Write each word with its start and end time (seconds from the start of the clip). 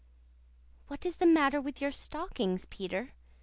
"What 0.87 1.05
is 1.05 1.17
the 1.17 1.27
matter 1.27 1.61
with 1.61 1.79
your 1.79 1.91
stockings, 1.91 2.65
Peter?" 2.65 3.13